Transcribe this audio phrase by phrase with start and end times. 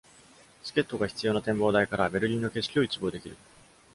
[0.63, 3.37] チケットが必要な展望台からは、ベルリンの景色を一望できる。